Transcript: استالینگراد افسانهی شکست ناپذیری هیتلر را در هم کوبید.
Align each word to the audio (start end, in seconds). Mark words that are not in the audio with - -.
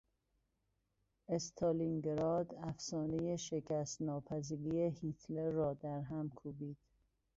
استالینگراد 1.29 2.55
افسانهی 2.61 3.37
شکست 3.37 4.01
ناپذیری 4.01 4.79
هیتلر 4.81 5.49
را 5.49 5.73
در 5.73 6.01
هم 6.01 6.29
کوبید. 6.29 6.77